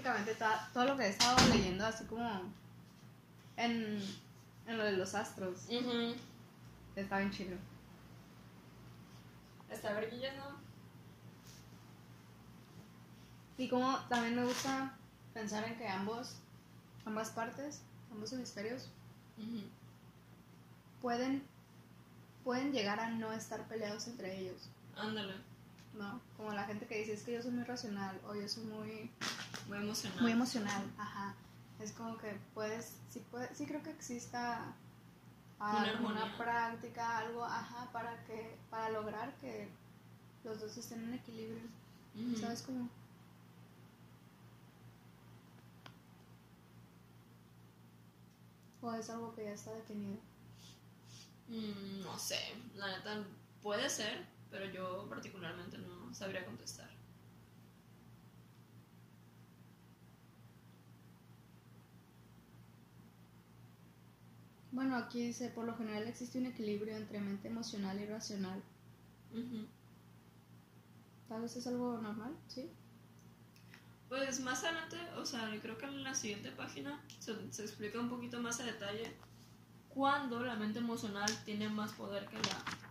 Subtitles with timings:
[0.00, 2.52] prácticamente todo lo que he estado leyendo, así como
[3.56, 4.02] en,
[4.66, 5.66] en lo de los astros.
[6.96, 7.56] Está bien chido.
[9.70, 10.58] Está verguilla, ¿no?
[13.58, 14.96] Y como también me gusta
[15.34, 16.36] pensar en que ambos,
[17.04, 18.88] ambas partes, ambos hemisferios,
[21.02, 21.46] pueden,
[22.42, 24.70] pueden llegar a no estar peleados entre ellos.
[24.96, 25.34] Ándale.
[25.94, 26.20] ¿No?
[26.36, 29.10] Como la gente que dice, es que yo soy muy racional o yo soy muy...
[29.68, 30.22] Muy emocional.
[30.22, 31.34] Muy emocional, ajá.
[31.80, 34.74] Es como que puedes, sí, puede, sí creo que exista
[35.58, 39.68] una, práctica, algo, ajá, para que, para lograr que
[40.44, 41.62] los dos estén en equilibrio.
[42.40, 42.88] ¿Sabes cómo?
[48.82, 50.18] ¿O es algo que ya está definido?
[51.48, 52.38] Mm, no sé,
[52.76, 53.24] la neta
[53.62, 56.90] puede ser, pero yo particularmente no sabría contestar.
[64.72, 68.62] Bueno, aquí dice, por lo general existe un equilibrio entre mente emocional y racional.
[71.28, 72.70] Tal vez es algo normal, ¿sí?
[74.08, 78.40] Pues más adelante, o sea, creo que en la siguiente página se, explica un poquito
[78.40, 79.12] más a detalle
[79.88, 82.89] cuándo la mente emocional tiene más poder que la,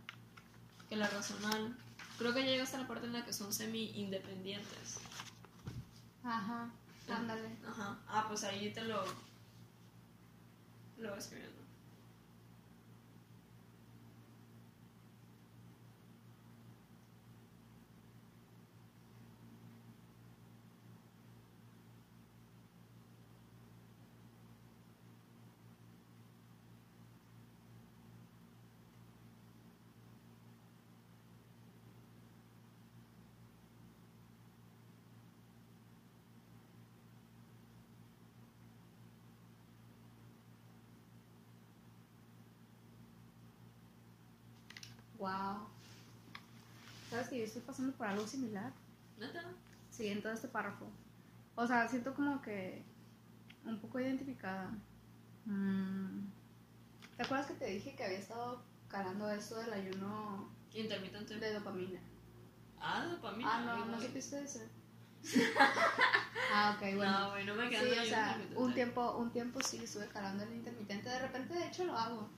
[0.90, 1.76] que la racional.
[2.18, 4.98] Creo que ya llega hasta la parte en la que son semi-independientes.
[6.24, 6.70] Ajá,
[7.08, 7.56] ándale.
[7.68, 7.98] Ajá.
[8.08, 9.06] Ah, pues ahí te lo,
[10.98, 11.59] lo voy escribiendo.
[45.20, 45.68] Wow.
[47.10, 48.72] ¿Sabes que yo estoy pasando por algo similar?
[49.20, 49.44] ¿Neta?
[49.92, 50.86] Sí, en todo este párrafo.
[51.56, 52.82] O sea, siento como que
[53.66, 54.72] un poco identificada.
[55.46, 56.22] Mm.
[57.18, 62.00] ¿Te acuerdas que te dije que había estado calando esto del ayuno intermitente de dopamina?
[62.80, 63.50] Ah, dopamina.
[63.54, 64.60] Ah, no, no supiste eso.
[66.54, 67.20] ah, ok, bueno.
[67.20, 70.54] No, bueno, me quedo Sí, o sea, un tiempo, un tiempo sí estuve calando el
[70.54, 71.10] intermitente.
[71.10, 72.30] De repente, de hecho, lo hago.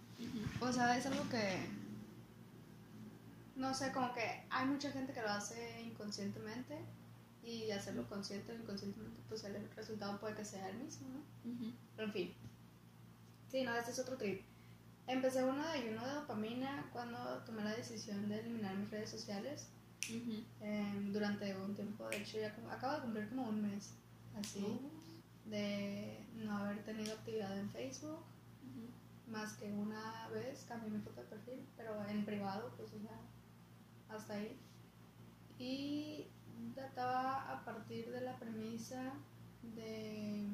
[0.60, 1.81] O sea, es algo que
[3.62, 6.80] no sé, como que hay mucha gente que lo hace inconscientemente
[7.44, 11.74] y hacerlo consciente o inconscientemente, pues el resultado puede que sea el mismo, ¿no?
[11.96, 12.34] Pero en fin.
[13.50, 14.42] Sí, no, este es otro trip.
[15.06, 19.68] Empecé uno de ayuno de dopamina cuando tomé la decisión de eliminar mis redes sociales
[20.60, 22.10] em, durante un tiempo.
[22.10, 23.94] De hecho, ya acabo de cumplir como un mes
[24.40, 25.50] así oh.
[25.50, 28.24] de no haber tenido actividad en Facebook.
[29.28, 33.20] Más que una vez cambié mi foto de perfil, pero en privado, pues, o sea,
[34.12, 34.60] hasta ahí.
[35.58, 36.28] Y
[36.76, 39.14] databa a partir de la premisa
[39.62, 40.48] de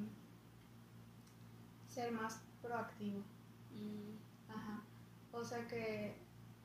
[1.87, 3.23] ser más proactivo.
[3.71, 4.51] Mm.
[4.51, 4.83] Ajá.
[5.31, 6.15] O sea que,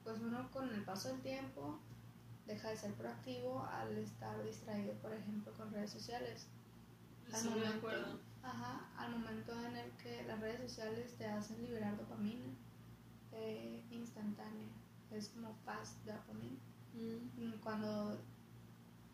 [0.04, 1.78] pues uno con el paso del tiempo
[2.46, 6.48] deja de ser proactivo al estar distraído, por ejemplo, con redes sociales.
[7.32, 7.88] Al momento,
[8.42, 12.46] Ajá, al momento en el que las redes sociales te hacen liberar dopamina
[13.30, 14.68] eh, instantánea,
[15.10, 16.58] es como fast dopamina.
[16.94, 17.52] Mm.
[17.62, 18.18] Cuando,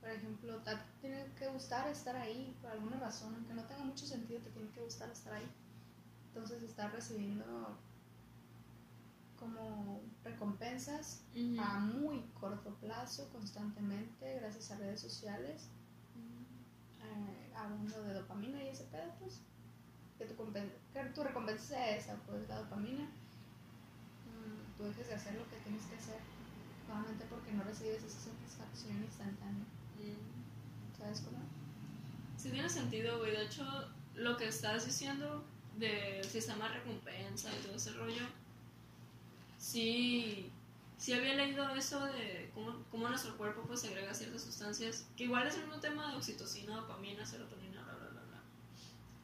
[0.00, 4.06] por ejemplo, te tiene que gustar estar ahí por alguna razón, aunque no tenga mucho
[4.06, 5.48] sentido, te tiene que gustar estar ahí.
[6.28, 7.78] Entonces estás recibiendo
[9.38, 11.22] como recompensas
[11.60, 15.68] a muy corto plazo, constantemente, gracias a redes sociales,
[17.00, 19.40] eh, hablando de dopamina y ese pedo, pues,
[20.18, 25.34] que tu, que tu recompensa sea esa, pues la dopamina, mm, tú dejes de hacer
[25.36, 26.37] lo que tienes que hacer
[26.88, 29.64] solamente porque no recibes esa satisfacción instantánea.
[29.98, 30.98] Mm.
[30.98, 31.38] ¿Sabes cómo?
[32.38, 33.32] Sí tiene sentido, güey.
[33.32, 33.64] De hecho,
[34.14, 35.44] lo que estás diciendo
[35.76, 38.22] del sistema de recompensa y todo ese rollo,
[39.58, 40.50] sí,
[40.96, 45.46] sí había leído eso de cómo, cómo nuestro cuerpo pues agrega ciertas sustancias, que igual
[45.46, 48.40] es el mismo tema de oxitocina, dopamina, serotonina, bla, bla, bla, bla.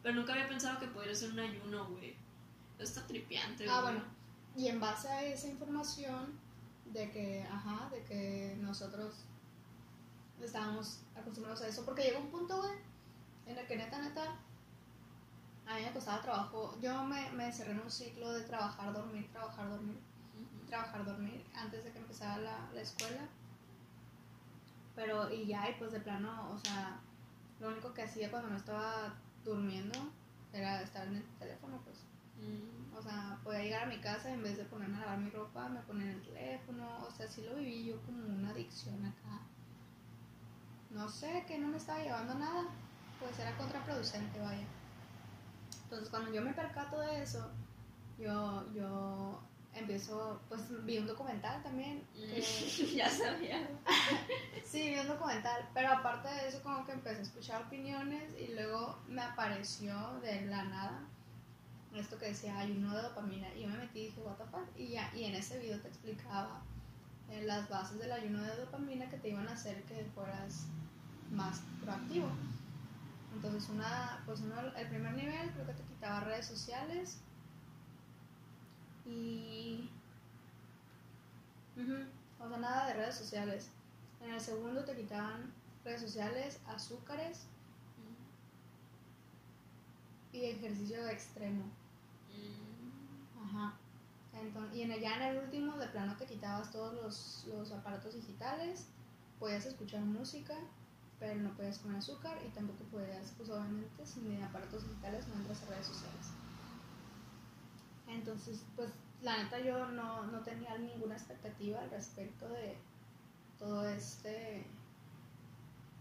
[0.02, 2.14] Pero nunca había pensado que podría ser un ayuno, güey.
[2.78, 4.02] Está tripiante, Ah, bueno.
[4.56, 6.44] Y en base a esa información,
[6.86, 9.25] de que, ajá, de que nosotros
[10.40, 12.78] estábamos acostumbrados a eso, porque llegó un punto, güey,
[13.46, 14.36] en el que neta, neta,
[15.66, 19.31] a mí me costaba trabajo, yo me, me cerré en un ciclo de trabajar, dormir,
[19.32, 19.98] trabajar, dormir,
[20.69, 23.26] trabajar, dormir, antes de que empezara la, la escuela,
[24.94, 27.00] pero, y ya, y pues de plano, o sea,
[27.60, 29.14] lo único que hacía cuando no estaba
[29.44, 29.98] durmiendo
[30.52, 31.96] era estar en el teléfono, pues.
[32.38, 32.83] Mm.
[32.96, 35.31] O sea, podía llegar a mi casa y en vez de ponerme a lavar mi
[35.31, 37.05] ropa, me ponía en el teléfono.
[37.06, 39.41] O sea, sí lo viví yo como una adicción acá.
[40.91, 42.64] No sé, que no me estaba llevando nada.
[43.20, 44.64] Pues era contraproducente, vaya.
[45.85, 47.50] Entonces, cuando yo me percato de eso,
[48.19, 49.41] yo, yo
[49.75, 52.06] empiezo, pues vi un documental también.
[52.14, 52.41] que-
[52.96, 53.69] ya sabía.
[54.64, 58.52] Sí, vi un documental, pero aparte de eso como que empecé a escuchar opiniones y
[58.55, 61.06] luego me apareció de la nada
[61.94, 64.67] esto que decía ayuno de dopamina y yo me metí y dije what the fuck
[64.76, 66.62] y ya y en ese video te explicaba
[67.31, 70.67] eh, las bases del ayuno de dopamina que te iban a hacer que fueras
[71.31, 72.29] más proactivo.
[73.35, 77.19] Entonces una pues uno, el primer nivel creo que te quitaba redes sociales
[79.06, 79.88] y
[82.41, 83.70] o sea nada de redes sociales.
[84.20, 85.52] En el segundo te quitaban
[85.85, 87.46] redes sociales, azúcares
[90.32, 91.64] y ejercicio extremo.
[93.55, 93.75] Ajá.
[94.75, 98.87] Y en, ya en el último, de plano, te quitabas todos los, los aparatos digitales,
[99.39, 100.55] podías escuchar música,
[101.21, 105.62] pero no podías comer azúcar y tampoco podías, pues obviamente, sin aparatos digitales no entras
[105.62, 106.33] a redes sociales.
[108.06, 108.91] Entonces, pues
[109.23, 112.77] la neta yo no, no tenía ninguna expectativa al respecto de
[113.59, 114.65] todo este,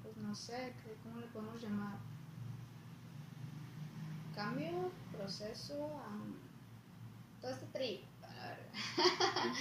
[0.04, 1.98] pues no sé, ¿qué- ¿cómo le podemos llamar?
[4.36, 5.76] Cambio, proceso,
[6.08, 6.43] am,
[7.44, 8.58] todo este trip, la.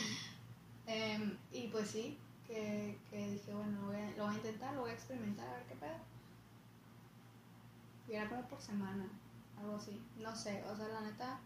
[0.87, 4.75] Em, y pues sí, que, que dije, bueno, lo voy, a, lo voy a intentar,
[4.75, 5.97] lo voy a experimentar, a ver qué pedo.
[8.09, 9.09] Y era como por semana,
[9.59, 10.03] algo así.
[10.17, 11.41] No sé, o sea, la neta,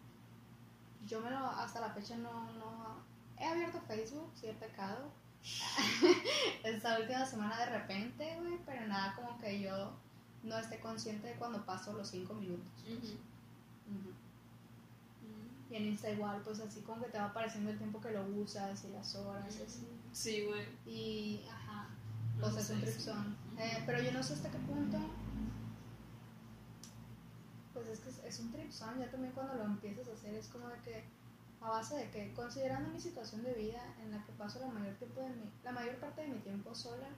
[1.06, 2.96] yo me lo, hasta la fecha no, no,
[3.38, 5.10] he abierto Facebook, sí he pecado.
[6.64, 9.92] Esta última semana de repente, güey, pero nada como que yo
[10.42, 12.72] no esté consciente de cuando paso los cinco minutos.
[15.70, 18.24] Y en Insta igual, pues así como que te va apareciendo el tiempo que lo
[18.26, 19.88] usas y las horas y así.
[20.12, 20.66] Sí, güey.
[20.86, 21.88] Y, ajá,
[22.36, 23.10] No pues es sé, un sí.
[23.58, 24.98] Eh, pero yo no sé hasta qué punto.
[27.74, 28.98] Pues es que es, es un tripsón.
[28.98, 31.04] Ya también cuando lo empiezas a hacer es como de que,
[31.60, 34.94] a base de que, considerando mi situación de vida en la que paso la mayor,
[34.94, 37.08] tiempo de mi, la mayor parte de mi tiempo sola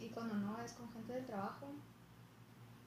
[0.00, 1.66] y cuando no es con gente del trabajo,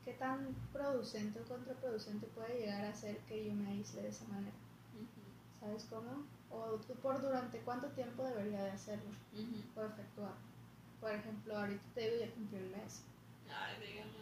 [0.06, 4.26] ¿qué tan producente o contraproducente puede llegar a ser que yo me aísle de esa
[4.26, 4.56] manera?
[5.60, 6.26] ¿Sabes cómo?
[6.50, 9.80] O tú por durante cuánto tiempo debería de hacerlo Ujú.
[9.80, 10.34] o efectuar.
[11.00, 13.04] Por ejemplo, ahorita te digo, ya cumplí un mes.
[13.50, 14.22] Ay, dígame.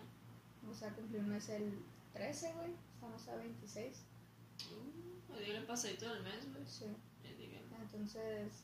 [0.69, 1.79] O sea, cumplí un mes el
[2.13, 2.71] 13, güey.
[2.95, 4.03] Estamos a 26.
[4.71, 6.67] Uh, me dio el pasadito del mes, güey.
[6.67, 6.85] Sí.
[7.23, 7.81] Dígame.
[7.81, 8.63] Entonces,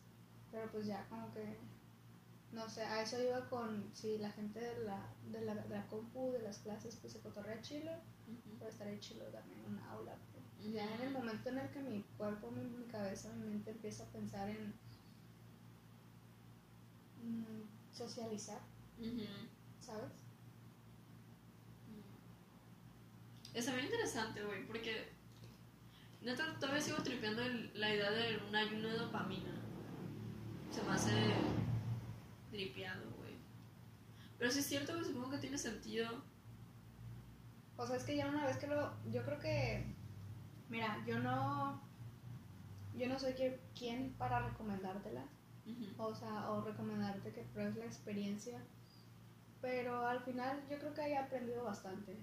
[0.51, 1.57] pero pues ya como que,
[2.56, 5.86] no sé, a eso iba con, si la gente de la, de la, de la
[5.88, 7.92] compu, de las clases, pues se cotorrea chilo,
[8.28, 8.57] Ujú.
[8.60, 10.16] pues estaría chilo también en un aula.
[10.31, 10.74] pues.
[10.74, 14.04] Ya en el momento en el que mi cuerpo, mi, mi cabeza, mi mente empieza
[14.06, 14.74] a pensar en
[17.24, 18.62] mm, socializar,
[19.00, 19.25] Ujú.
[19.81, 20.12] ¿sabes?
[23.54, 25.07] Está bien interesante, güey, porque
[26.22, 29.52] neta todavía sigo tripeando el- la idea de un ayuno de dopamina.
[30.74, 31.12] Se me hace
[32.56, 33.35] tripeado, güey.
[34.38, 36.09] Pero sí es cierto, güey, supongo que tiene sentido.
[37.78, 38.94] O sea, es que ya una vez que lo.
[39.12, 39.85] Yo creo que.
[40.69, 41.81] Mira, yo no.
[42.97, 43.33] Yo no soy
[43.78, 45.26] quien para recomendártela.
[45.97, 48.59] O sea, o recomendarte que pruebes la experiencia.
[49.62, 52.16] Pero al final yo creo que he aprendido bastante.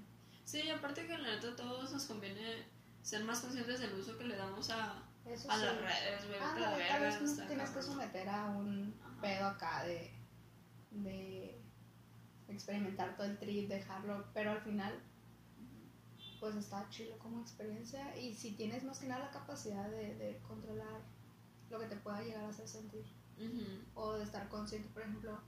[0.44, 2.64] Sí, aparte que la neta a todos nos conviene
[3.02, 5.64] ser más conscientes del uso que le damos a, Eso a sí.
[5.64, 6.38] las redes, güey.
[6.40, 9.20] Ah, no, tal vez no tienes que someter a un Ajá.
[9.20, 10.10] pedo acá de.
[10.94, 11.60] De
[12.48, 14.24] experimentar todo el trip, dejarlo.
[14.34, 14.94] Pero al final,
[16.40, 18.16] pues está chido como experiencia.
[18.16, 21.00] Y si tienes más que nada la capacidad de, de controlar
[21.70, 23.04] lo que te pueda llegar a hacer sentir.
[23.94, 24.88] O de estar consciente.
[24.90, 25.38] Por ejemplo,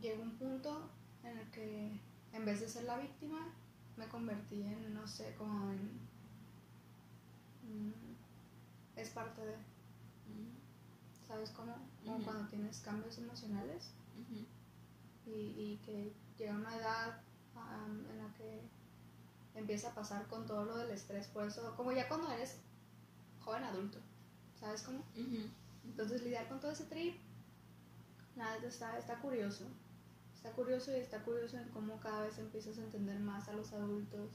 [0.00, 0.90] llegó un punto
[1.22, 2.00] en el que
[2.32, 3.52] en vez de ser la víctima,
[3.96, 6.00] me convertí en, no sé, como en...
[7.62, 7.92] mm,
[8.96, 9.54] es parte de.
[11.26, 11.74] ¿sabes cómo?
[12.04, 13.92] Como cuando tienes cambios emocionales
[15.26, 17.20] Y, y que llega una edad
[17.86, 18.60] en la que
[19.54, 21.28] empieza a pasar con todo lo del estrés.
[21.28, 22.58] Por eso, como ya cuando eres
[23.40, 23.98] joven adulto,
[24.58, 25.04] ¿sabes cómo?
[25.84, 27.16] Entonces lidiar con todo ese trip,
[28.36, 29.64] nada, está, está curioso.
[30.34, 33.72] Está curioso y está curioso en cómo cada vez empiezas a entender más a los
[33.72, 34.30] adultos.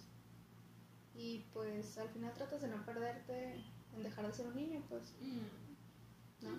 [1.14, 3.64] Y pues al final tratas de no perderte
[3.96, 6.46] en dejar de ser un niño, pues, Mm.
[6.46, 6.54] ¿no?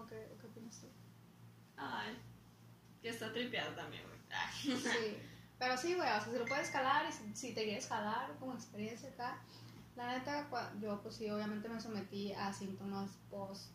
[0.00, 0.86] ¿O qué, o qué opinas tú?
[1.76, 2.14] Ay,
[3.04, 4.18] que está tripeado también, güey.
[4.32, 4.50] Ah.
[4.50, 4.72] Sí,
[5.58, 8.34] Pero sí, güey, o sea, si lo puedes escalar y si, si te quieres jalar
[8.38, 9.42] como experiencia acá.
[9.94, 10.48] La neta,
[10.80, 13.70] yo pues sí, obviamente me sometí a síntomas post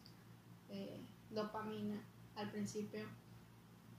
[0.70, 2.04] eh, dopamina
[2.36, 3.06] al principio.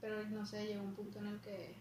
[0.01, 1.75] Pero no sé, llegó un punto en el que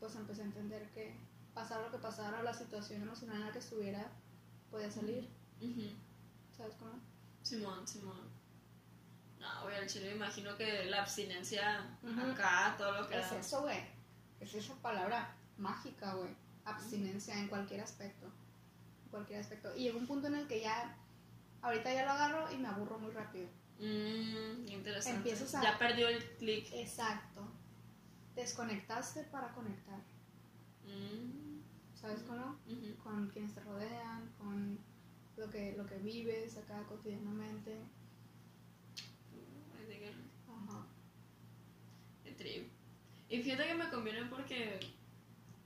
[0.00, 1.16] pues empecé a entender que
[1.54, 4.10] pasara lo que pasara, la situación emocional en la que estuviera,
[4.72, 5.28] podía salir.
[6.56, 6.98] ¿Sabes cómo?
[7.42, 8.27] Simón, Simón.
[9.40, 11.80] No, güey, al chile me imagino que la abstinencia
[12.32, 13.38] acá, todo lo que Es da.
[13.38, 13.78] eso, güey.
[14.40, 16.30] Es esa palabra mágica, güey.
[16.64, 18.26] Abstinencia en cualquier aspecto.
[19.04, 19.74] En cualquier aspecto.
[19.76, 20.96] Y llegó un punto en el que ya,
[21.62, 23.48] ahorita ya lo agarro y me aburro muy rápido.
[23.78, 25.18] Mmm, interesante.
[25.30, 26.68] Empiezas a- Ya perdió el clic.
[26.72, 27.46] Exacto.
[28.34, 29.98] Desconectaste para conectar.
[30.84, 31.60] Mm,
[31.94, 32.58] ¿Sabes cómo?
[33.02, 34.78] Con quienes te rodean, con
[35.36, 37.76] lo que, lo que vives acá cotidianamente.
[39.76, 40.24] Ay, díganme.
[40.48, 40.86] Ajá.
[42.22, 42.68] Qué trip.
[43.28, 44.80] Y fíjate que me conviene porque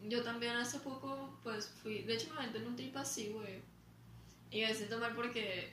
[0.08, 2.02] yo también hace poco, pues fui.
[2.02, 3.62] De hecho, me aventé en un trip así, güey.
[4.50, 5.72] Y me siento mal porque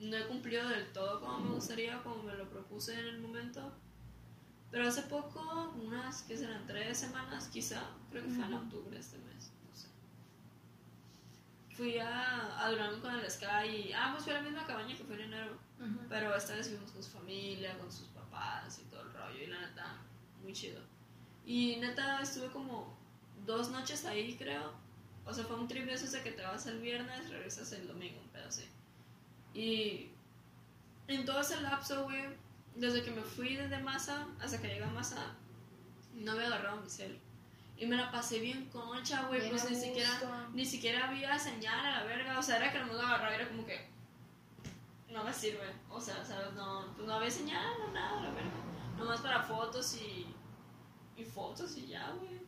[0.00, 3.72] no he cumplido del todo como me gustaría, como me lo propuse en el momento.
[4.70, 9.18] Pero hace poco, unas que serán tres semanas, quizá, creo que fue en octubre este
[9.18, 9.86] mes, no sé.
[11.76, 13.92] Fui a, a Durango con el Sky y.
[13.92, 15.58] Ah, pues fue a la misma cabaña que fue en enero.
[16.08, 19.42] Pero esta vez fuimos con su familia, con sus papás y todo el rollo.
[19.42, 19.96] Y la neta,
[20.42, 20.80] muy chido.
[21.44, 22.96] Y neta, estuve como
[23.46, 24.72] dos noches ahí, creo.
[25.24, 27.86] O sea, fue un trip de esos de que te vas el viernes, regresas el
[27.86, 28.64] domingo, un pedo así.
[29.54, 30.10] Y
[31.08, 32.24] en todo ese lapso, güey,
[32.74, 35.34] desde que me fui desde Masa hasta que llegué a Masa,
[36.14, 37.18] no había agarrado mi cel.
[37.76, 42.00] Y me la pasé bien concha, güey, pues ni siquiera, ni siquiera había señal a
[42.00, 42.38] la verga.
[42.38, 43.88] O sea, era que no me lo agarraba, era como que
[45.08, 45.72] no me sirve.
[45.90, 46.52] O sea, ¿sabes?
[46.54, 48.71] No, pues no había señal, no nada, la verga.
[49.02, 50.26] Nomás para fotos y,
[51.16, 52.40] y fotos y ya, güey.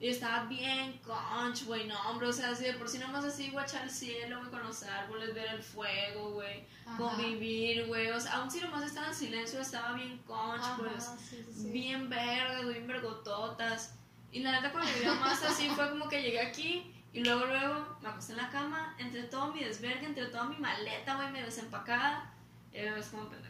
[0.00, 3.50] Y estaba bien conch, güey, no, hombre, o sea, así de por sí nomás así,
[3.50, 6.64] guachar el cielo, güey, con los árboles, ver el fuego, güey,
[6.96, 11.10] convivir, güey, o sea, aún si nomás estaba en silencio, estaba bien conch, Ajá, pues,
[11.28, 13.94] sí, sí, bien vergas, bien vergototas.
[14.32, 17.98] Y la neta, cuando a más así, fue como que llegué aquí y luego, luego
[18.00, 21.42] me acosté en la cama, entre todo mi desvergue, entre toda mi maleta, güey, me
[21.42, 22.32] desempacada,
[22.72, 23.49] y me ves como pendeja,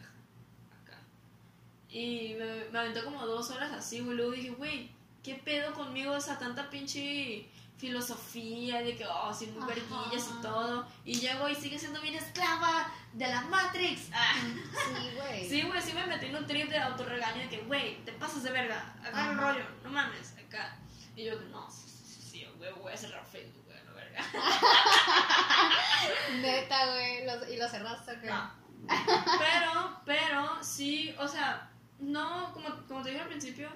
[1.91, 4.89] Y me, me aventé como dos horas así, güey, luego dije, güey,
[5.23, 6.13] ¿qué pedo conmigo?
[6.13, 10.85] O sea, tanta pinche filosofía de que, oh, sí, muy verguillas y todo.
[11.03, 14.09] Y llego y sigue siendo bien esclava de la Matrix.
[14.13, 14.33] Ah.
[14.71, 15.49] Sí, güey.
[15.49, 18.43] Sí, güey, sí me metí en un trip de autorregaño de que, güey, te pasas
[18.43, 19.33] de verga, el Ajá.
[19.33, 20.77] rollo, no mames, acá.
[21.15, 24.21] Y yo, no, sí, sí, sí, sí, güey, voy a cerrar Facebook, güey, no verga.
[26.41, 27.53] Neta, güey.
[27.53, 28.13] y lo cerraste.
[28.21, 31.69] Pero, pero, sí, o sea,
[32.01, 33.69] no, como, como te dije al principio,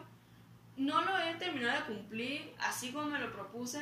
[0.78, 3.82] no lo he terminado de cumplir así como me lo propuse,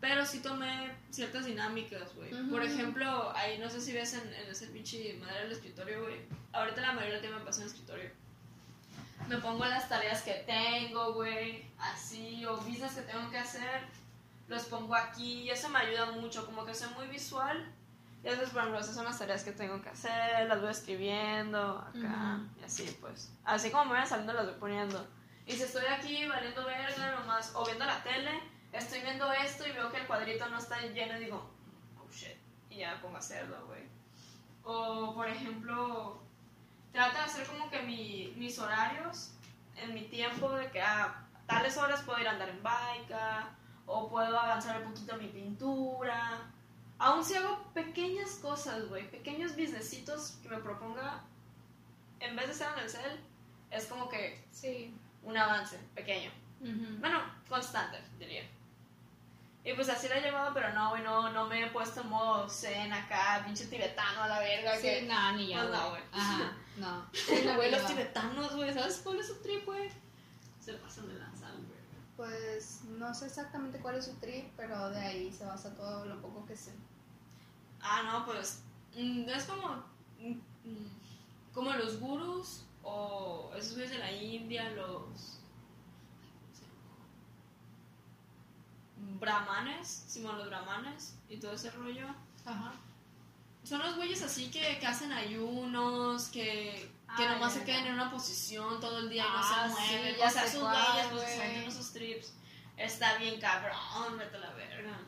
[0.00, 2.30] pero sí tomé ciertas dinámicas, güey.
[2.48, 6.20] Por ejemplo, ahí no sé si ves en, en ese pinche madre del escritorio, güey.
[6.52, 8.10] Ahorita la mayoría del tiempo me paso en el escritorio.
[9.28, 13.82] Me pongo las tareas que tengo, güey, así, o business que tengo que hacer,
[14.48, 17.72] los pongo aquí y eso me ayuda mucho, como que soy muy visual.
[18.24, 21.78] Y entonces, por ejemplo, esas son las tareas que tengo que hacer, las voy escribiendo
[21.78, 22.60] acá, Ujú.
[22.60, 23.32] y así, pues.
[23.44, 25.04] Así como me van saliendo, las voy poniendo.
[25.46, 28.30] Y si estoy aquí valiendo verga nomás, o viendo la tele,
[28.72, 31.50] estoy viendo esto y veo que el cuadrito no está lleno y digo,
[31.98, 32.36] oh shit,
[32.70, 33.82] y ya pongo a hacerlo, güey.
[34.62, 36.22] O, por ejemplo,
[36.92, 39.32] trata de hacer como que mi- mis horarios
[39.76, 43.16] en mi tiempo de que a tales horas puedo ir a andar en bike,
[43.86, 46.38] o puedo avanzar un poquito mi pintura.
[47.04, 51.20] Aún si hago pequeñas cosas, güey, pequeños businessitos que me proponga,
[52.20, 53.20] en vez de ser en el cel,
[53.72, 54.94] es como que Sí.
[55.24, 56.30] un avance pequeño.
[57.00, 57.18] Bueno,
[57.48, 58.48] constante, diría.
[59.64, 62.08] Y pues así lo he llevado, pero no, güey, no, no me he puesto en
[62.08, 64.76] modo zen acá, pinche tibetano a la verga.
[64.76, 65.02] Sí, que...
[65.02, 65.58] no, ni yo.
[65.58, 66.02] Pues no, güey.
[66.12, 67.06] Ajá, no.
[67.56, 67.88] Güey, los No.
[67.88, 69.90] tibetanos, güey, ¿sabes cuál es su trip, güey?
[70.60, 71.82] Se pasan de lanza, güey.
[72.16, 76.20] Pues no sé exactamente cuál es su trip, pero de ahí se basa todo lo
[76.22, 76.72] poco que sé.
[77.82, 78.62] Ah, no, pues
[78.96, 79.68] mm, es como
[80.20, 80.30] mm,
[80.64, 80.88] mm,
[81.52, 85.38] como los gurús o esos güeyes de la India, los
[86.24, 86.64] ¿cómo se
[89.18, 92.06] brahmanes, Simón, los brahmanes y todo ese rollo.
[92.44, 92.72] Ajá.
[93.64, 97.94] Son los güeyes así que, que hacen ayunos, que, que Ah, nomás se quedan en
[97.94, 100.16] una posición todo el día y Ah, no se sí, mueven.
[100.18, 102.32] ya o sea, sé esos cuál, güeyes pues se meten esos trips.
[102.76, 104.98] Está bien cabrón, vete a la verga.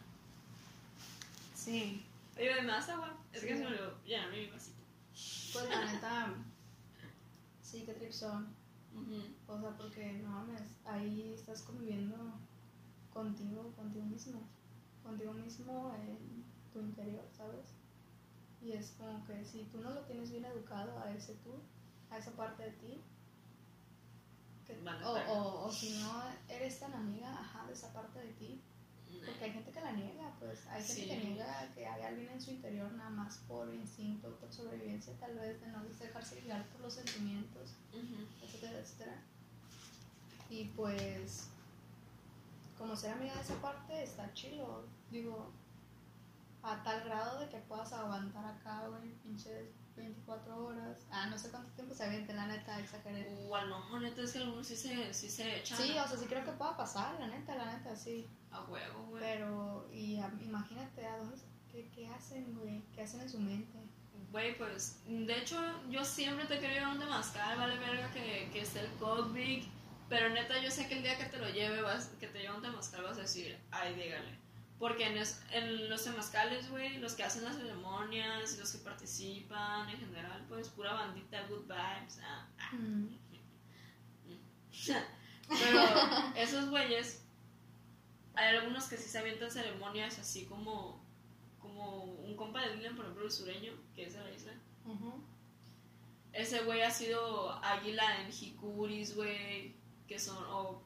[1.54, 2.04] Sí.
[2.36, 3.16] ¿Me das agua?
[3.32, 3.46] Es Sí.
[3.48, 4.82] que se me olvidó llenarme mi vasito.
[5.52, 6.34] Pues la neta,
[7.62, 8.54] sí, qué trip son.
[8.94, 9.22] Ujú.
[9.48, 12.16] O sea, porque no mames, ahí estás conviviendo
[13.12, 14.40] contigo, contigo mismo,
[15.02, 17.66] contigo mismo en tu interior, ¿sabes?
[18.62, 21.60] Y es como que si tú no lo tienes bien educado a ese tú,
[22.10, 23.00] a esa parte de ti,
[24.66, 28.60] que- o, o, o si no eres tan amiga, ajá, de esa parte de ti,
[29.24, 31.08] porque hay gente que la niega, pues hay gente Sí.
[31.08, 35.34] que niega que hay alguien en su interior nada más por instinto, por sobrevivencia, tal
[35.38, 38.26] vez de no dejarse guiar por los sentimientos, Ujú.
[38.42, 39.22] etcétera, etcétera.
[40.50, 41.48] Y pues,
[42.78, 45.52] como ser amiga de esa parte está chido, digo,
[46.62, 51.06] a tal grado de que puedas aguantar acá, güey, pinches 24 horas.
[51.10, 53.30] Ah, no sé cuánto tiempo se aviente, la neta, exageré.
[53.42, 56.26] Igual no, neta es que algunos sí se, sí se echan Sí, o sea, sí
[56.26, 58.28] creo que pueda pasar, la neta, la neta, sí.
[58.50, 59.22] a huevo, güey.
[59.22, 62.82] Pero, y a- imagínate a dos, ¿qué, ¿qué hacen, güey?
[62.94, 63.78] ¿Qué hacen en su mente?
[64.30, 65.60] Güey, pues, de hecho,
[65.90, 68.88] yo siempre te quería llevar un temazcal, vale verga que, que esté el
[69.32, 69.68] Big,
[70.08, 72.54] pero neta, yo sé que el día que te lo lleve, vas, que te lleve
[72.56, 74.43] un temazcal, vas a decir, ay, dígale.
[74.78, 79.88] Porque en, es- en los temazcales, güey, los que hacen las ceremonias, los que participan,
[79.88, 82.20] en general, pues, pura bandita, good vibes.
[82.22, 82.70] ah, ah.
[85.48, 85.80] Pero
[86.36, 87.22] esos güeyes,
[88.34, 91.00] hay algunos que sí se avientan ceremonias así como,
[91.60, 94.52] como un compa de Dylan, por ejemplo, el sureño, que es de la isla.
[96.32, 99.74] Ese güey ha sido águila en Hikuris, güey,
[100.08, 100.82] que son, o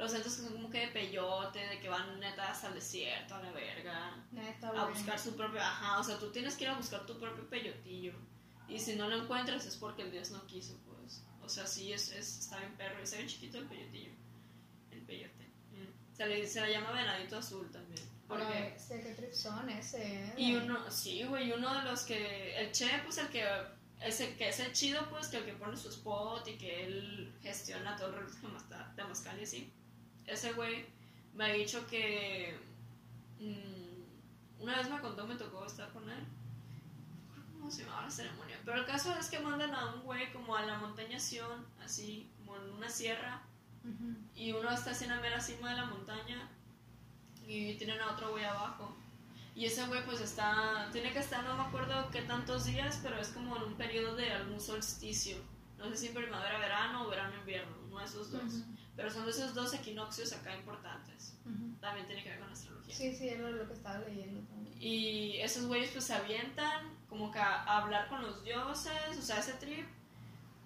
[0.00, 3.52] los centros como que de peyote, de que van neta hasta el desierto, a la
[3.52, 7.04] verga, Neta, a buscar su propio, ajá, o sea, tú tienes que ir a buscar
[7.04, 8.14] tu propio peyotillo.
[8.66, 11.22] Y si no lo encuentras es porque el Dios no quiso, pues.
[11.42, 14.12] O sea, sí, es, es, está bien perro, está bien chiquito el peyotillo.
[14.90, 15.44] El peyote.
[15.72, 16.16] Mm.
[16.16, 18.08] Se, le, se le llama venadito azul también.
[18.26, 18.44] Porque...
[18.44, 20.34] Ay, sé qué trip son ese, ¿eh?
[20.38, 23.44] Y uno, sí, güey, uno de los que, el chef, pues el que,
[24.00, 27.36] ese que es el chido, pues, que el que pone su spot y que él
[27.42, 28.26] gestiona todo el
[28.96, 29.70] de Mascal y así.
[30.30, 30.86] Ese güey
[31.34, 32.56] me ha dicho que
[33.40, 36.24] mm, una vez me contó, me tocó estar con él.
[37.58, 38.58] ¿Cómo se llamaba la ceremonia?
[38.64, 42.30] Pero el caso es que mandan a un güey como a la montaña Sion, así,
[42.38, 43.42] como en una sierra,
[43.84, 44.14] Ujú.
[44.34, 46.48] y uno está así en la mera cima de la montaña
[47.46, 48.96] y tienen a otro güey abajo.
[49.54, 53.18] Y ese güey pues está, tiene que estar, no me acuerdo qué tantos días, pero
[53.18, 55.36] es como en un periodo de algún solsticio.
[55.76, 58.42] No sé si primavera, verano o verano, invierno, uno de esos dos.
[58.42, 58.64] Ujú.
[59.00, 61.38] Pero son esos dos equinoccios acá importantes.
[61.46, 61.74] Ujú.
[61.80, 62.94] También tiene que ver con la astrología.
[62.94, 64.76] Sí, sí, era lo que estaba leyendo también.
[64.78, 69.22] Y esos güeyes pues se avientan como que a, a hablar con los dioses, o
[69.22, 69.86] sea, ese trip.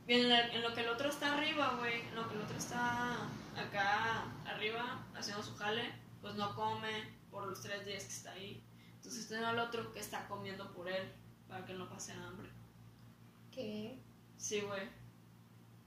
[0.08, 2.40] Y en, la- en lo que el otro está arriba, güey, en lo que el
[2.40, 3.18] otro está
[3.56, 8.60] acá arriba haciendo su jale, pues no come por los tres días que está ahí.
[8.96, 11.08] Entonces tiene al otro que está comiendo por él
[11.46, 12.48] para que no pase hambre.
[13.52, 13.98] ¿Qué?
[14.36, 14.88] Sí, güey.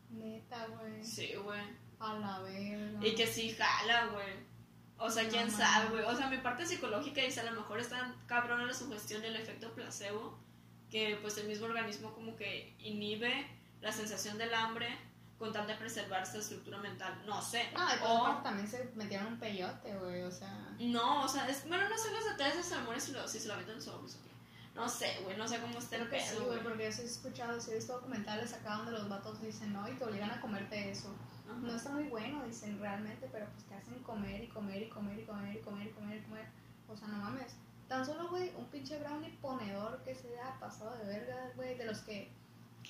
[0.09, 1.03] Neta, güey.
[1.03, 1.61] Sí, güey.
[1.99, 2.99] A la verga.
[3.05, 4.47] Y que sí jala, güey.
[4.99, 6.03] O sea, quién sabe, güey.
[6.05, 9.35] O sea, mi parte psicológica dice a lo mejor está cabrona la sugestión y el
[9.35, 10.37] efecto placebo,
[10.89, 13.47] que pues el mismo organismo como que inhibe
[13.81, 14.87] la sensación del hambre
[15.37, 17.21] con tal de preservar esta estructura mental.
[17.25, 17.69] No sé.
[17.73, 20.75] No, y por o, también se metieron un peyote, güey, o sea.
[20.79, 23.39] no, o sea, es, bueno, no sé los detalles de ese amor si, lo, si
[23.39, 24.31] se lo meten sobres o qué.
[24.73, 26.63] No sé, güey, no sé cómo está el sí, pedo, güey, güey.
[26.63, 29.87] porque yo sí he escuchado, sí he visto documentales acá donde los vatos dicen, no,
[29.87, 31.15] y te obligan a comerte eso.
[31.55, 35.19] No está muy bueno, dicen realmente, pero pues te hacen comer y comer y comer
[35.19, 36.45] y comer y comer y comer y comer.
[36.87, 37.55] O sea, no mames.
[37.87, 41.85] Tan solo, güey, un pinche brownie ponedor que se ha pasado de verga, güey, de
[41.85, 42.29] los que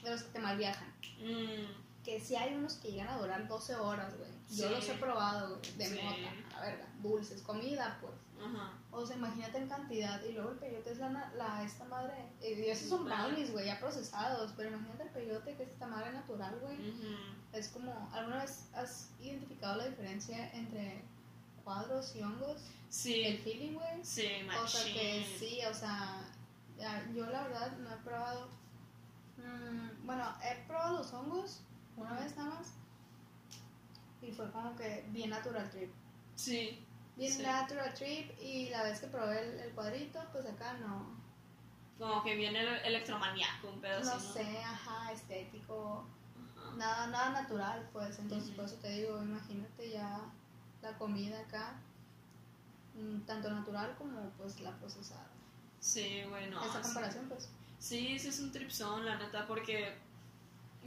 [0.04, 0.88] de los que te malviajan.
[1.20, 4.30] Mm, Que sí hay unos que llegan a durar 12 horas, güey.
[4.50, 4.74] Yo Sí.
[4.76, 6.00] los he probado, güey, de Sí.
[6.02, 6.86] mota, a verga.
[7.04, 8.14] Dulces, comida, pues.
[8.42, 8.72] ajá.
[8.92, 10.24] O sea, imagínate en cantidad.
[10.24, 12.14] Y luego el peyote es la, la esta madre.
[12.42, 14.54] Y esos son brownies, güey, ya procesados.
[14.56, 16.76] Pero imagínate el peyote, que es esta madre natural, güey.
[16.76, 17.08] Ujú.
[17.52, 21.04] Es como, ¿alguna vez has identificado la diferencia entre
[21.66, 22.62] cuadros y hongos?
[22.62, 24.04] El Sí, feeling, güey.
[24.06, 24.28] sí,
[24.64, 25.40] O sea, que machín.
[25.40, 26.24] sí, o sea,
[27.14, 28.48] yo la verdad no he probado.
[29.38, 31.62] mm, bueno, he probado los hongos
[31.98, 32.68] una vez nada más.
[34.22, 35.92] Y fue como que bien natural trip.
[36.36, 36.84] Sí,
[37.16, 37.42] Bien Sí.
[37.42, 38.32] natural trip.
[38.42, 41.18] Y la vez que probé el, el cuadrito, pues acá no.
[41.98, 44.34] como que viene el electromaniaco, un pedo No así, ¿no?
[44.34, 46.06] sé, ajá, estético.
[46.56, 46.76] Ajá.
[46.76, 48.20] Nada, nada natural, pues.
[48.20, 50.22] Entonces, por eso te digo, imagínate ya
[50.84, 51.74] la comida acá.
[52.96, 55.28] mm, Tanto natural como pues la procesada.
[55.80, 56.64] Sí, bueno.
[56.64, 56.82] Esa sí.
[56.84, 57.50] comparación, pues.
[57.80, 59.96] Sí, sí es un tripsón, la neta, porque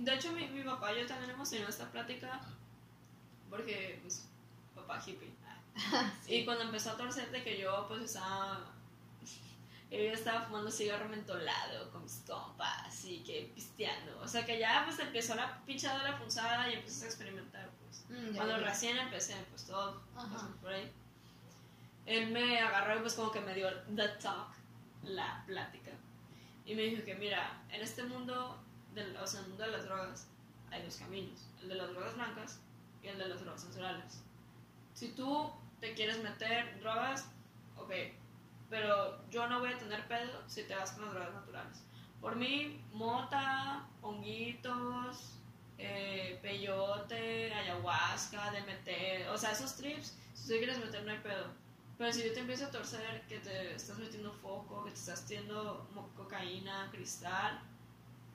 [0.00, 2.40] de hecho mi, mi papá y yo también hemos tenido esta plática,
[3.48, 4.26] porque pues
[4.74, 5.30] papá hippie.
[6.26, 8.60] Y cuando empezó a torcer de que yo pues estaba,
[9.90, 14.20] yo estaba fumando cigarro mentolado con mis compas y que pisteando.
[14.20, 17.70] O sea que ya pues empezó la pinchada de la punzada y empecé a experimentar
[17.80, 18.04] pues.
[18.08, 18.66] Mm, Cuando ya.
[18.66, 20.90] recién empecé pues todo pasó por ahí.
[22.06, 24.48] Él me agarró y pues como que me dio the talk,
[25.04, 25.92] la plática.
[26.66, 28.58] Y me dijo que mira, en este mundo,
[28.94, 30.26] del, o sea, el mundo de las drogas,
[30.70, 31.46] hay dos caminos.
[31.62, 32.60] El de las drogas blancas
[33.02, 34.22] y el de las drogas naturales.
[34.94, 35.50] Si tú
[35.80, 37.26] te quieres meter drogas,
[37.76, 37.92] ok,
[38.68, 41.82] pero yo no voy a tener pedo si te vas con las drogas naturales.
[42.20, 45.40] Por mí, mota, honguitos,
[45.78, 51.46] eh, peyote, ayahuasca, DMT, o sea, esos trips, si tú quieres meter no hay pedo.
[51.96, 55.22] Pero si yo te empiezo a torcer que te estás metiendo foco, que te estás
[55.22, 57.60] metiendo cocaína, cristal,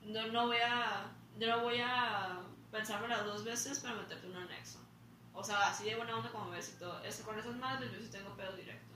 [0.05, 2.41] no, no voy a no voy a
[2.71, 4.79] pensarme las dos veces para meterte un anexo.
[5.33, 7.03] O sea, así de buena onda como ves y todo.
[7.03, 8.93] Este, con esas madres yo sí tengo pedo directo.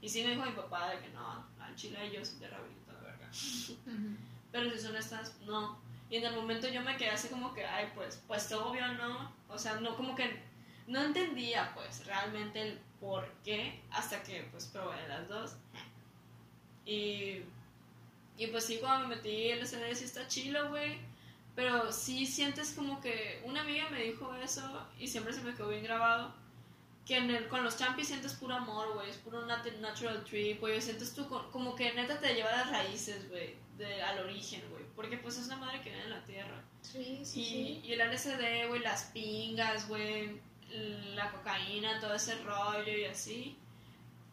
[0.00, 2.48] Y sí me dijo mi papá de que no, al chile y yo sí te
[2.48, 3.28] rehabilito, la verga.
[4.52, 5.78] Pero si son estas, no.
[6.08, 9.32] Y en el momento yo me quedé así como que, ay, pues, pues obvio no.
[9.48, 10.42] O sea, no como que,
[10.86, 15.56] no entendía pues realmente el por qué hasta que pues probé las dos.
[16.84, 17.42] Y,
[18.42, 20.98] y pues sí, cuando me metí el LSD sí está chilo, güey.
[21.54, 24.62] Pero sí sientes como que una amiga me dijo eso
[24.98, 26.32] y siempre se me quedó bien grabado.
[27.06, 29.10] Que en el- con los champis sientes puro amor, güey.
[29.10, 30.80] Es puro nat- natural trip, güey.
[30.80, 33.54] Sientes tú con- como que neta te lleva a las raíces, güey.
[33.78, 34.84] de- Al origen, güey.
[34.94, 36.62] Porque pues es una madre que viene en la tierra.
[36.82, 37.80] Sí, sí, Y, sí.
[37.84, 40.38] y el LSD, güey, las pingas, güey,
[41.14, 43.56] la cocaína, todo ese rollo y así,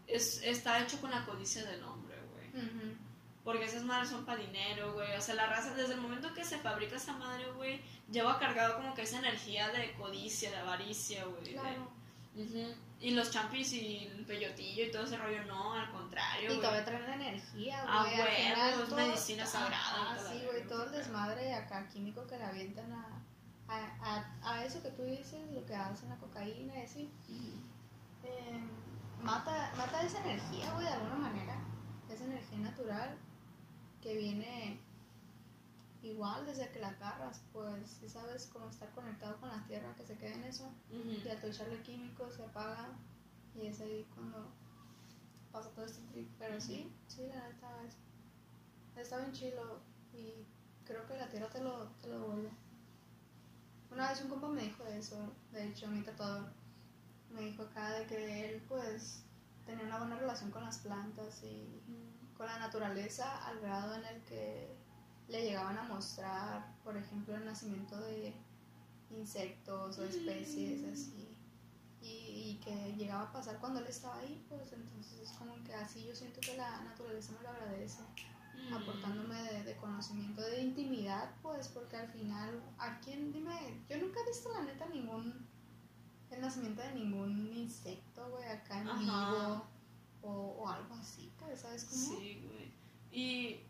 [0.05, 2.65] es, está hecho con la codicia del hombre, güey.
[2.65, 2.97] Ujú.
[3.47, 5.15] Porque esas madres son para dinero, güey.
[5.15, 7.81] O sea, la raza, desde el momento que se fabrica esa madre, güey,
[8.11, 11.43] lleva cargado como que esa energía de codicia, de avaricia, güey.
[11.45, 11.89] de- Claro.
[12.35, 12.75] Ujú.
[12.99, 16.59] Y los champis y el peyotillo y todo ese rollo, no, al contrario, Y güey.
[16.59, 18.13] todavía traen energía, Ah, güey.
[18.15, 22.27] al huevo, final es todo- medicina sagrada, Ah, sí, güey, todo el desmadre acá químico
[22.27, 23.05] que le avientan a,
[23.69, 27.09] a, a, a eso que tú dices, lo que hacen la cocaína y así.
[28.23, 28.59] Eh,
[29.23, 31.55] mata, mata esa energía, güey, de alguna manera.
[32.09, 33.17] Esa energía natural
[34.01, 34.79] que viene
[36.03, 40.05] igual desde que la agarras, pues, si sabes cómo estar conectado con la tierra, que
[40.05, 40.71] se quede en eso.
[40.91, 42.89] Y al tú echarle químicos se apaga
[43.55, 44.51] y es ahí cuando
[45.51, 46.29] pasa todo este trip.
[46.39, 47.95] Pero sí, sí, la neta es,
[49.01, 49.79] está bien chilo
[50.13, 50.45] y
[50.85, 52.51] creo que la tierra te lo, te lo devuelve.
[53.91, 56.51] Una vez un compa me dijo eso, de hecho mi tatuador
[57.31, 59.23] me dijo acá de que él pues
[59.65, 61.81] tenía una buena relación con las plantas y
[62.37, 64.75] con la naturaleza al grado en el que
[65.27, 68.33] le llegaban a mostrar, por ejemplo, el nacimiento de
[69.09, 71.27] insectos o especies así.
[72.01, 75.73] Y, y que llegaba a pasar cuando él estaba ahí, pues entonces es como que
[75.73, 78.01] así yo siento que la naturaleza me lo agradece,
[78.57, 78.73] Mm.
[78.73, 83.31] aportándome de, de conocimiento, de intimidad, pues porque al final, ¿a quién?
[83.31, 85.47] Dime, yo nunca he visto la neta ningún,
[86.31, 88.99] el nacimiento de ningún insecto, güey, acá en Ajá.
[88.99, 89.65] vivo
[90.27, 92.19] o, o algo así, pues, ¿sabes cómo?
[92.19, 92.71] Sí, güey.
[93.11, 93.61] Y,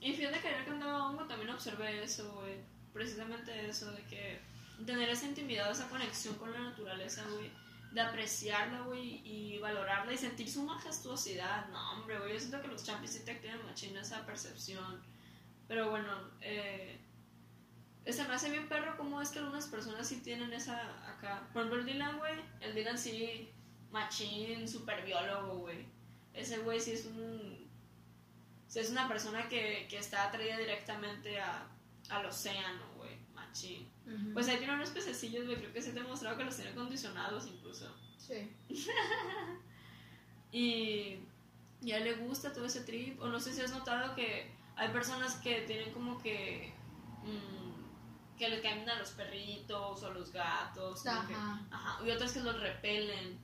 [0.00, 2.58] y fíjate que ayer que andaba hongo también observé eso, güey.
[2.92, 4.40] Precisamente eso, de que
[4.86, 7.50] tener esa intimidad, esa conexión con la naturaleza, güey.
[7.92, 11.68] De apreciarla, güey, y valorarla y sentir su majestuosidad.
[11.70, 15.02] No, hombre, güey, yo siento que los champis sí te activan machina esa percepción.
[15.66, 17.00] Pero bueno, eh,
[18.06, 20.78] se me hace bien perro cómo es que algunas personas sí tienen esa
[21.10, 21.48] acá.
[21.52, 23.50] Por ejemplo, el Dylan, güey, el Dylan sí,
[23.92, 25.86] machín, super biólogo, güey.
[26.34, 27.68] Ese güey sí es un.
[28.68, 31.66] sí es una persona que, que está atraída directamente a,
[32.08, 33.88] al océano, güey, machín.
[34.06, 34.32] Ujú.
[34.32, 37.46] Pues ahí tiene unos pececillos, güey, creo que se ha demostrado que los tiene condicionados
[37.46, 37.94] incluso.
[38.18, 38.50] sí.
[40.52, 41.20] Y,
[41.80, 43.20] y a él le gusta todo ese trip.
[43.20, 46.72] O no sé si has notado que hay personas que tienen como que.
[47.22, 51.02] mm, que le caen a los perritos o a los gatos.
[51.02, 51.60] como que- Ajá.
[51.70, 53.38] ajá, y otras que los repelen.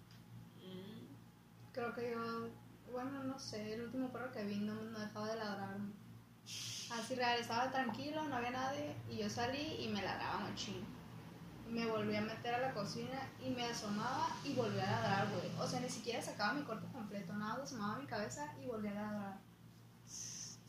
[1.77, 2.49] Creo que yo,
[2.91, 5.77] bueno, no sé, el último perro que vi no, no dejaba de ladrar.
[6.91, 10.49] Así real, estaba tranquilo, no había nadie y yo salí y me ladraba.
[11.69, 15.29] Y me volví a meter a la cocina y me asomaba y volví a ladrar,
[15.31, 15.55] güey.
[15.61, 18.95] O sea, ni siquiera sacaba mi cuerpo completo, nada, asomaba mi cabeza y volví a
[18.95, 19.39] ladrar.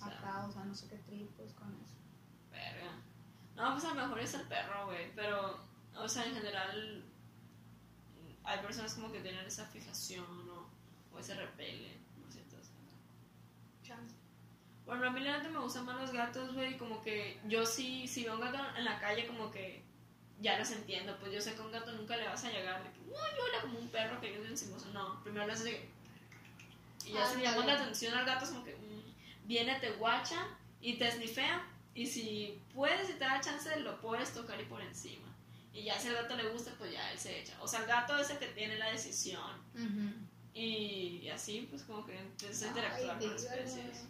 [0.02, 1.96] Acá, o sea, no sé qué tripos con eso.
[2.52, 2.92] verga.
[3.56, 5.16] No, pues a lo mejor es el perro, güey.
[5.16, 5.58] Pero,
[5.96, 7.06] o sea, en general.
[8.44, 10.47] Hay personas como que tienen esa fijación
[11.18, 11.98] o, o ese repele.
[12.24, 12.72] No sé, entonces.
[13.84, 14.16] Chance.
[14.86, 16.78] Bueno, a mí la neta me gustan más los gatos, güey.
[16.78, 19.84] Como que yo sí, si veo un gato en la calle, como que
[20.40, 21.18] ya los entiendo.
[21.20, 23.16] Pues yo sé que a un gato nunca le vas a llegar de que, uy,
[23.16, 24.90] hola, como un perro que yo encimoso.
[24.94, 25.90] No, primero le haces de.
[27.06, 28.76] Y ya si le llamas la atención al gato, es como que.
[28.76, 29.48] mm.
[29.48, 30.48] viene, te guacha
[30.82, 31.66] y te snifea.
[31.94, 35.28] Y si puedes y te da chance, lo puedes tocar y por encima.
[35.74, 37.56] Y ya si al gato le gusta, pues ya él se echa.
[37.62, 39.62] O sea, el gato es el que tiene la decisión.
[40.54, 44.06] Y, así, pues como que empieza a interactuar con las especies.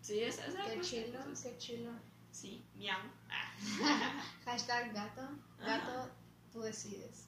[0.00, 1.90] Sí, esa es Qué pues, chilo, qué chilo.
[2.30, 2.98] Sí, miau.
[4.44, 5.28] Hashtag gato.
[5.58, 6.10] Gato,
[6.50, 7.26] tú decides.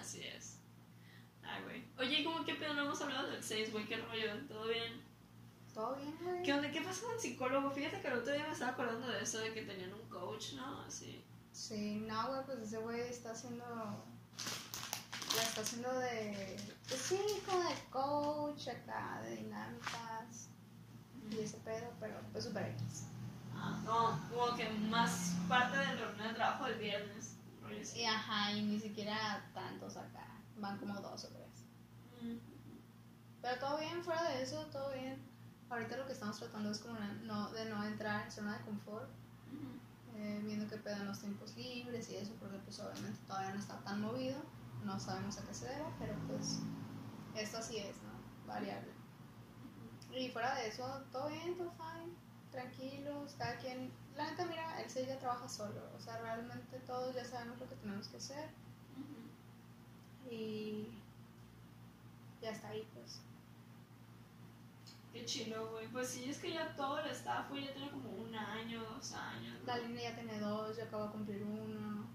[0.00, 0.56] Así es.
[1.42, 1.84] Ay, güey.
[1.98, 3.86] Oye, ¿cómo qué pedo no hemos hablado del 6, güey?
[3.86, 4.46] ¿Qué rollo?
[4.48, 5.02] ¿Todo bien?
[5.74, 6.42] Todo bien, güey.
[6.42, 6.70] ¿Qué onda?
[6.70, 7.70] ¿Qué pasa con el psicólogo?
[7.70, 10.54] Fíjate que el otro día me estaba acordando de eso, de que tenían un coach,
[10.54, 10.82] ¿no?
[10.82, 11.22] Así.
[11.52, 14.04] Sí, no, güey, pues ese güey está haciendo.
[15.36, 16.56] La está haciendo de.
[16.88, 20.48] Pues sí, como de coach acá, de dinámicas
[21.30, 23.04] y ese pedo, pero pues super X.
[23.56, 27.36] Ah, no, como que más parte del reunión de trabajo del viernes.
[27.96, 30.26] Y ajá, y ni siquiera tantos acá,
[30.58, 31.48] van como dos o tres.
[33.40, 35.20] Pero todo bien, fuera de eso, todo bien.
[35.70, 39.08] Ahorita lo que estamos tratando es como no, de no entrar en zona de confort,
[40.14, 43.78] eh, viendo que pedan los tiempos libres y eso, porque pues obviamente todavía no está
[43.78, 44.36] tan movido,
[44.84, 46.60] no sabemos a qué se debe, pero pues
[47.36, 48.12] esto así es, ¿no?
[48.46, 48.92] Variable.
[50.14, 52.14] Y fuera de eso, todo bien, todo fine,
[52.50, 53.92] tranquilos, cada quien.
[54.16, 57.68] La neta, mira, él se ya trabaja solo, o sea, realmente todos ya sabemos lo
[57.68, 58.50] que tenemos que hacer.
[60.30, 60.88] Y
[62.40, 63.22] ya está ahí, pues.
[65.12, 65.88] Qué chido, güey.
[65.88, 69.12] Pues sí, es que ya todo el staff, güey, ya tiene como un año, dos
[69.12, 69.58] años.
[69.66, 72.06] La línea ya tiene dos, yo acabo de cumplir uno.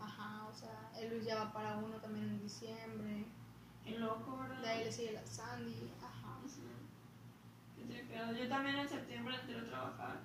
[0.00, 3.24] Ajá, o sea, el Luis ya va para uno también en diciembre.
[3.84, 4.60] Qué loco, ¿verdad?
[4.60, 5.90] De ahí le sigue la Sandy.
[8.38, 10.18] Yo también en septiembre entré a trabajar.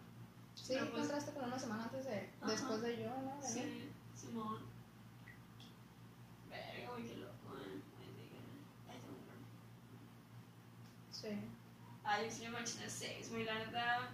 [0.55, 3.37] Sí, pues, encontraste como una semana antes de, después de yo, ¿no?
[3.41, 4.59] sí, Simón.
[6.49, 7.81] Verga, qué loco, eh.
[11.11, 11.27] Sí.
[12.03, 14.11] Ay, sí me imaginé seis, güey, la neta.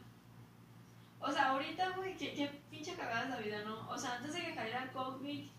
[1.19, 3.89] O sea, ahorita, güey, qué, qué pinche cagada es la vida, ¿no?
[3.89, 5.49] O sea, antes de que cayera COVID, ¿eh?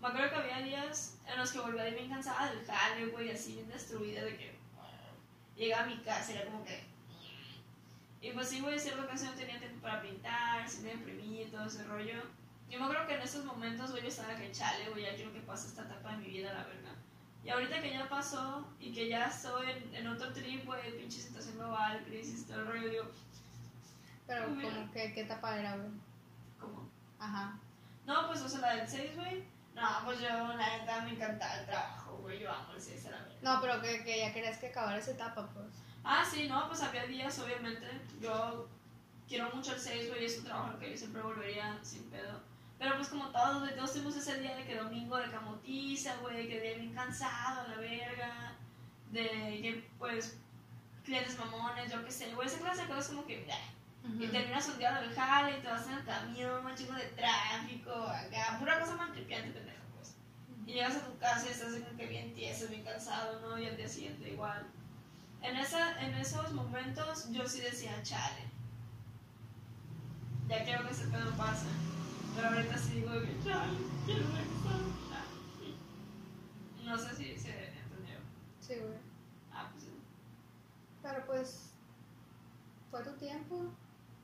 [0.00, 3.54] me acuerdo que había días en los que volvía bien cansada del jale, güey, así
[3.54, 4.54] bien destruida, de que
[5.56, 6.94] llegaba a mi casa era como que
[8.24, 11.44] y pues sí, güey, cierta ocasión no tenía tiempo para pintar, se me deprimí y
[11.44, 12.22] todo ese rollo.
[12.70, 15.30] Yo me acuerdo que en esos momentos, güey, yo estaba que chale, güey, ya quiero
[15.34, 16.94] que pase esta etapa de mi vida, la verdad.
[17.44, 21.20] Y ahorita que ya pasó y que ya estoy en, en otro trip, güey, pinche
[21.20, 23.04] situación global, crisis, todo el rollo, digo.
[24.26, 25.90] Pero, como que, ¿qué etapa era, güey?
[26.58, 26.88] ¿Cómo?
[27.18, 27.58] Ajá.
[28.06, 29.44] No, pues, o sea, la del 6, güey.
[29.74, 33.10] No, pues yo, la neta, me encantaba el trabajo, güey, yo amo el 6, la
[33.10, 33.36] verdad.
[33.42, 35.66] No, pero que, que ya querías que acabara esa etapa, pues.
[36.04, 37.86] Ah, sí, no, pues había días, obviamente.
[38.20, 38.68] Yo
[39.28, 42.40] quiero mucho el 6, güey, es un trabajo que yo siempre volvería sin pedo.
[42.78, 46.48] Pero pues como todos, güey, todos tuvimos ese día de que domingo de camotiza, güey,
[46.48, 48.52] que día bien cansado, a la verga,
[49.10, 50.38] de que pues
[51.04, 53.46] clientes mamones, yo qué sé, güey, esa clase de cosas como que,
[54.06, 57.90] y terminas un día de jale y te vas en el camión, un de tráfico,
[57.90, 60.14] acá, pura cosa más tripiante, pendejo, pues.
[60.66, 63.58] Y llegas a tu casa y estás como que bien tieso, bien cansado, ¿no?
[63.58, 64.66] Y al día siguiente igual.
[65.40, 68.44] En, esa, en esos momentos yo sí decía, chale.
[70.48, 71.66] Ya quiero que ese pedo pase.
[72.36, 73.12] Pero ahorita sí digo,
[73.42, 74.94] chale, quiero regresar.
[76.84, 78.18] No sé si se entendió.
[78.60, 78.98] Sí, güey.
[79.52, 79.90] Ah, pues sí.
[81.02, 81.70] Pero pues,
[82.90, 83.72] fue tu tiempo.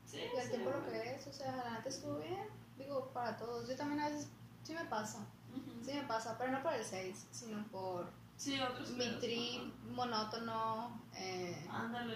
[0.04, 0.18] Sí.
[0.34, 2.48] Y el tiempo lo que es, o sea, la neta estuvo bien.
[2.76, 3.68] Digo, para todos.
[3.68, 4.28] Yo también a veces
[4.62, 5.18] sí me pasa.
[5.84, 10.98] Sí me pasa, pero no por el 6, sino por Sí, otros Mi trip monótono
[11.14, 11.68] eh,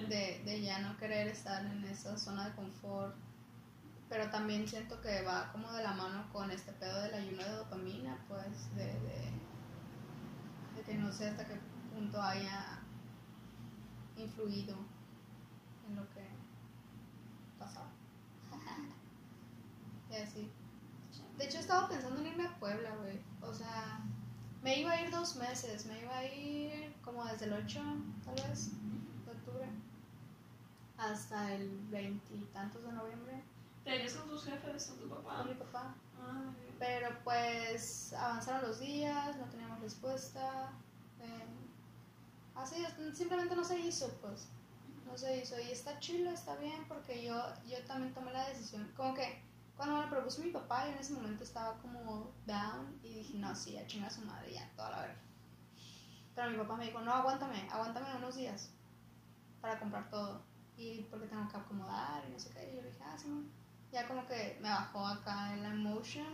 [0.09, 3.15] de, de ya no querer estar en esa zona de confort.
[4.09, 7.51] Pero también siento que va como de la mano con este pedo del ayuno de
[7.51, 9.33] dopamina, pues, de, de,
[10.77, 11.61] de que no sé hasta qué
[11.93, 12.81] punto haya
[14.17, 14.77] influido
[15.87, 16.34] en lo que
[20.19, 20.51] y así.
[21.37, 23.21] De hecho, estaba pensando en irme a Puebla, güey.
[23.43, 24.01] O sea,
[24.63, 27.81] me iba a ir dos meses, me iba a ir como desde el 8,
[28.25, 28.71] tal vez,
[29.27, 29.69] de octubre,
[30.97, 33.43] hasta el veintitantos de noviembre.
[33.85, 35.39] ¿Te irías con tus jefes, con tu papá?
[35.39, 35.95] Con mi papá.
[36.19, 40.73] Ah, Pero pues avanzaron los días, no teníamos respuesta.
[41.21, 41.47] Eh,
[42.55, 42.77] así,
[43.13, 44.49] simplemente no se hizo, pues.
[45.07, 45.61] No se hizo.
[45.61, 47.35] Y está chido, está bien, porque yo,
[47.69, 48.91] yo también tomé la decisión.
[48.97, 49.43] Como que
[49.85, 53.39] cuando me lo propuso mi papá, yo en ese momento estaba como down y dije,
[53.39, 55.23] no, sí, ya chinga su madre, ya, toda la verdad.
[56.35, 58.71] Pero mi papá me dijo, no, aguántame, aguántame unos días
[59.61, 60.43] para comprar todo.
[60.79, 62.73] Y porque tengo que acomodar y no sé qué.
[62.73, 63.29] Y yo dije, ah, sí,
[63.93, 66.27] ya como que me bajó acá en la emotion.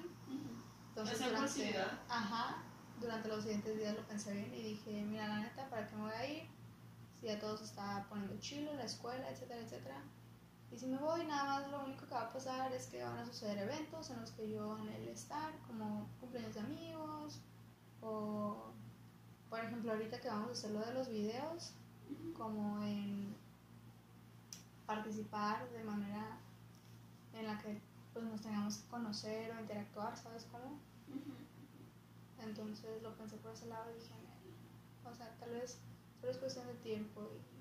[0.90, 1.76] Entonces, durante,
[2.08, 2.62] ajá,
[3.00, 6.02] durante los siguientes días lo pensé bien y dije, mira, la neta, ¿para qué me
[6.02, 6.60] voy a ir?
[7.20, 10.02] si ya todo se está poniendo chilo, la escuela, etcétera, etcétera.
[10.72, 13.18] Y si me voy, nada más lo único que va a pasar es que van
[13.18, 17.40] a suceder eventos en los que yo el estar, como cumpleaños de amigos,
[18.00, 18.72] o
[19.48, 21.72] por ejemplo ahorita que vamos a hacer lo de los videos,
[22.36, 23.34] como en
[24.86, 26.38] participar de manera
[27.34, 27.80] en la que
[28.12, 30.78] pues nos tengamos que conocer o interactuar, ¿sabes cómo?
[32.40, 34.14] Entonces lo pensé por ese lado y dije,
[35.04, 35.78] o sea, tal vez
[36.20, 37.59] solo es cuestión de tiempo y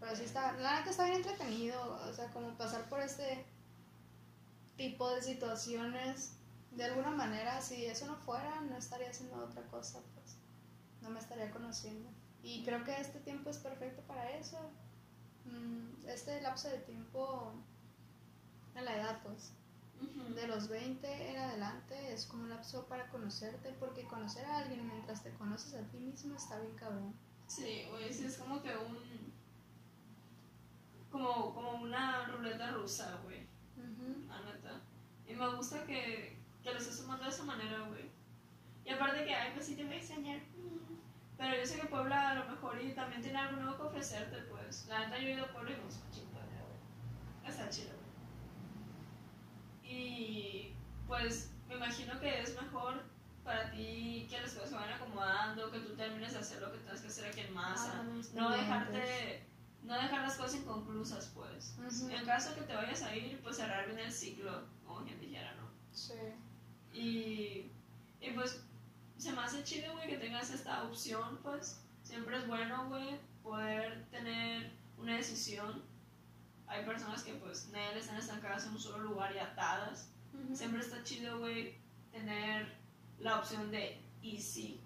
[0.00, 3.44] pero sí está, la neta está bien entretenido, o sea, como pasar por este
[4.76, 6.34] tipo de situaciones,
[6.70, 10.36] de alguna manera, si eso no fuera, no estaría haciendo otra cosa, pues
[11.02, 12.08] no me estaría conociendo.
[12.42, 14.58] Y creo que este tiempo es perfecto para eso.
[15.44, 17.52] Mm, este lapso de tiempo
[18.76, 19.52] en la edad, pues,
[20.34, 24.86] de los 20 en adelante es como un lapso para conocerte, porque conocer a alguien
[24.86, 27.14] mientras te conoces a ti mismo está bien cabrón.
[27.48, 29.27] Sí, oye, sí, es como que un
[31.10, 33.46] como, como una ruleta rusa, güey.
[34.28, 34.80] La neta.
[35.26, 38.10] Y me gusta que, que lo estés sumando de esa manera, güey.
[38.84, 40.40] Y aparte que, ay, pues sí te voy a enseñar.
[41.36, 44.38] Pero yo sé que Puebla a lo mejor y también tiene algo nuevo que ofrecerte,
[44.50, 44.86] pues.
[44.88, 47.50] La neta yo he ido a Puebla y me gusta chingada, güey.
[47.50, 48.08] Está chido, güey.
[49.90, 50.74] Y
[51.06, 53.02] pues me imagino que es mejor
[53.44, 56.78] para ti que las cosas se vayan acomodando, que tú termines de hacer lo que
[56.78, 58.02] tienes que hacer aquí en masa.
[58.02, 59.47] Ah, no dejarte
[59.82, 61.76] no dejar las cosas inconclusas, pues.
[62.10, 65.54] En caso que te vayas a ir, pues cerrar bien el ciclo, como quien dijera,
[65.54, 65.68] ¿no?
[65.92, 66.14] Sí.
[66.92, 67.70] Y,
[68.20, 68.62] y pues
[69.16, 71.80] se me hace chido, güey, que tengas esta opción, pues.
[72.02, 75.82] Siempre es bueno, güey, poder tener una decisión.
[76.66, 80.10] Hay personas que, pues, no están estancadas en un solo lugar y atadas.
[80.54, 81.76] Siempre está chido, güey,
[82.12, 82.76] tener
[83.18, 84.80] la opción de y sí.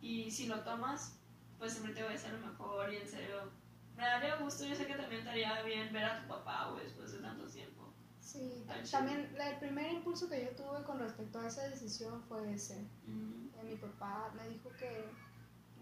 [0.00, 1.16] Y si lo tomas,
[1.58, 3.50] pues siempre te va a ser lo mejor y en serio
[4.00, 7.12] me daría gusto, yo sé que también estaría bien ver a tu papá, güey, después
[7.12, 7.92] de tanto tiempo.
[8.20, 12.80] Sí, también el primer impulso que yo tuve con respecto a esa decisión fue ese.
[12.80, 15.04] Eh, mi papá me dijo que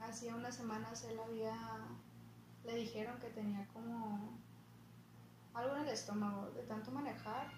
[0.00, 1.56] hacía unas semanas él había,
[2.64, 4.38] le dijeron que tenía como
[5.54, 7.52] algo en el estómago, de tanto manejar,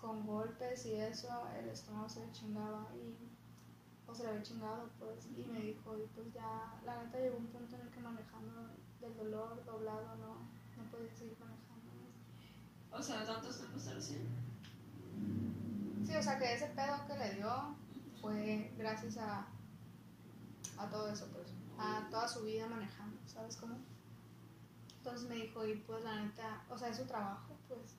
[0.00, 1.28] con golpes y eso,
[1.58, 3.16] el estómago se le chingaba y
[4.06, 7.38] o se le había chingado pues y me dijo y pues ya la neta llegó
[7.38, 8.70] un punto en el que manejando
[9.04, 10.34] del dolor doblado, no,
[10.76, 11.92] no podía seguir manejando.
[12.90, 14.16] O sea, ¿tanto así?
[16.06, 17.76] Sí, o sea, que ese pedo que le dio
[18.20, 19.46] fue gracias a,
[20.78, 23.76] a todo eso, pues, a toda su vida manejando, ¿sabes cómo?
[24.98, 27.96] Entonces me dijo, y pues la neta, o sea, es su trabajo, pues,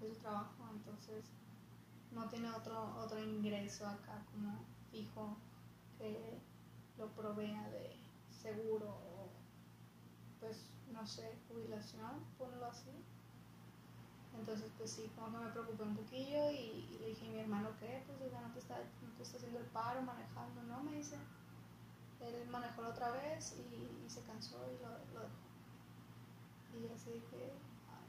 [0.00, 1.26] es su trabajo, entonces
[2.12, 5.36] no tiene otro, otro ingreso acá como fijo
[5.98, 6.38] que
[6.96, 7.96] lo provea de
[8.30, 9.17] seguro
[10.40, 12.90] pues, no sé, jubilación, ponlo así.
[14.38, 17.70] Entonces, pues sí, como que me preocupé un poquillo y, le dije a mi hermano,
[17.80, 18.02] ¿qué?
[18.06, 20.82] Pues ya no te, está, no te está haciendo el paro manejando, ¿no?
[20.82, 21.16] Me dice.
[22.20, 25.28] Él manejó la otra vez y, se cansó y lo, dejó.
[26.74, 27.52] Y así dije,
[27.88, 28.06] ay,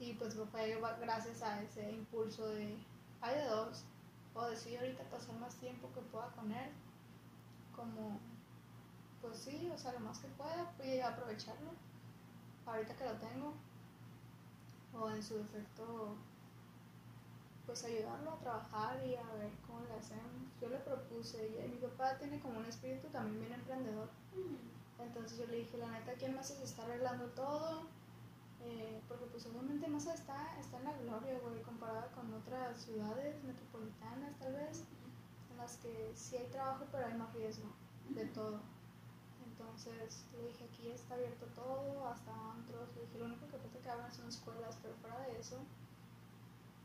[0.00, 0.06] no.
[0.06, 2.76] Y pues fue gracias a ese impulso de,
[3.20, 3.84] hay de dos,
[4.34, 6.70] o decir ahorita pasar más tiempo que pueda con él,
[7.74, 8.20] como
[9.22, 11.70] pues sí, o sea, lo más que pueda, a aprovecharlo.
[12.66, 13.54] Ahorita que lo tengo.
[14.98, 16.16] O en su defecto,
[17.64, 20.50] pues ayudarlo a trabajar y a ver cómo le hacemos.
[20.60, 24.10] Yo le propuse, y mi papá tiene como un espíritu también bien emprendedor.
[24.98, 27.82] Entonces yo le dije, la neta, ¿quién más se está arreglando todo?
[28.64, 33.42] Eh, porque pues obviamente Masa está, está en la gloria, güey, comparada con otras ciudades
[33.42, 34.84] metropolitanas tal vez,
[35.50, 37.68] en las que sí hay trabajo, pero hay más riesgo
[38.10, 38.60] de todo.
[39.62, 42.88] Entonces le dije, aquí está abierto todo, hasta antros.
[42.96, 45.58] Le dije, lo único que falta que abran son escuelas, pero fuera de eso,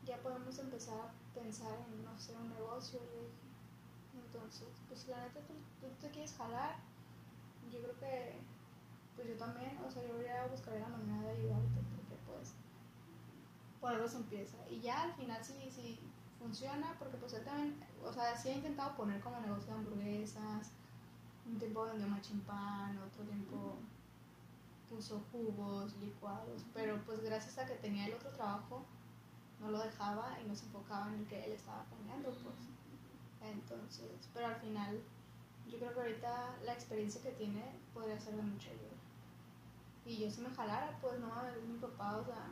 [0.04, 3.00] ya podemos empezar a pensar en, no sé, un negocio.
[3.00, 3.48] Le dije.
[4.14, 5.54] Entonces, pues la neta, tú,
[6.00, 6.76] te quieres jalar.
[7.70, 8.36] Yo creo que,
[9.16, 12.54] pues yo también, o sea, yo ya buscaré la manera de ayudarte, porque pues,
[13.80, 14.56] por algo se empieza.
[14.70, 15.98] Y ya al final sí, sí
[16.38, 20.70] funciona, porque pues él también, o sea, sí ha intentado poner como negocio de hamburguesas
[21.48, 23.78] un tiempo vendió machimpán, otro tiempo
[24.88, 28.84] puso jugos, licuados, pero pues gracias a que tenía el otro trabajo,
[29.60, 32.56] no lo dejaba y no se enfocaba en el que él estaba poniendo, pues.
[33.40, 35.00] Entonces, pero al final,
[35.68, 38.96] yo creo que ahorita la experiencia que tiene podría ser de mucha ayuda.
[40.04, 41.30] Y yo si me jalara, pues no,
[41.66, 42.46] mi papá, o sea,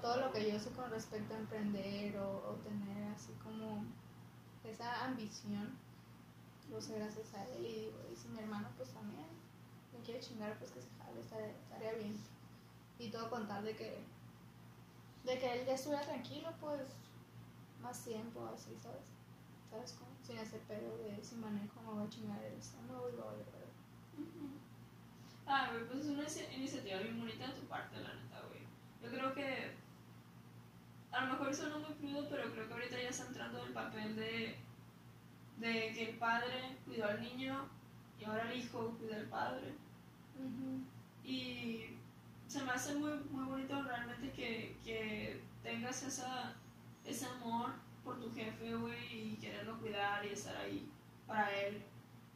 [0.00, 3.84] todo lo que yo sé con respecto a emprender o, o tener así como
[4.64, 5.76] esa ambición
[6.70, 7.64] pues gracias a él.
[7.66, 9.26] Y digo, y si mi hermano pues también
[9.92, 12.16] me quiere chingar, pues que se jale, estaría, bien.
[12.98, 13.98] Y todo con tal de que,
[15.24, 16.80] de que él ya estuviera tranquilo, pues
[17.82, 19.06] más tiempo, así, ¿sabes?
[19.70, 20.10] ¿Sabes cómo?
[20.26, 23.40] Sin ese pedo de si manejo me voy a chingar el estómago y lo voy
[23.40, 23.58] a.
[25.46, 28.60] Ah, güey, pues es una inici- iniciativa bien bonita de tu parte, la neta, güey.
[29.02, 29.72] Yo creo que.
[31.10, 34.16] A lo mejor suena muy crudo, pero creo que ahorita ya está entrando el papel
[34.16, 34.56] de.
[35.60, 37.68] De que el padre cuidó al niño
[38.18, 39.74] y ahora el hijo cuida al padre.
[41.24, 41.96] Y
[42.46, 46.54] se me hace muy, muy bonito realmente que, que tengas esa,
[47.04, 47.72] ese amor
[48.04, 50.88] por tu jefe, güey, y quererlo cuidar y estar ahí
[51.26, 51.82] para él.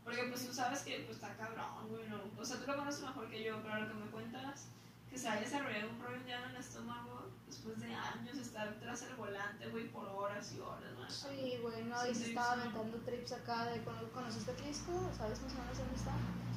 [0.04, 2.20] Porque pues tú sabes que pues está cabrón, güey, no.
[2.36, 4.68] O sea, tú lo conoces mejor que yo, pero lo que me cuentas,
[5.08, 9.02] que se haya desarrollado un rollo ya en el estómago después de años estar tras
[9.02, 11.10] el volante, güey, por horas y horas, man.
[11.10, 15.58] Sí, güey, no, y se estaba aventando trips acá de conociste Atlisco, ¿sabes más o
[15.58, 16.12] menos dónde está?